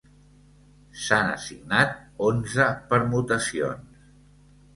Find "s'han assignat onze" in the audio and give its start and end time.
1.01-2.67